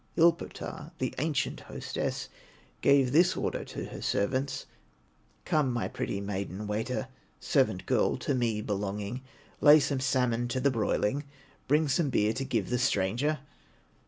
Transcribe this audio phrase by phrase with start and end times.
[0.17, 2.27] Ilpotar, the ancient hostess,
[2.81, 4.65] Gave this order to her servants:
[5.45, 7.07] "Come, my pretty maiden waiter,
[7.39, 9.21] Servant girl to me belonging,
[9.59, 11.25] Lay some salmon to the broiling,
[11.67, 13.41] Bring some beer to give the stranger!"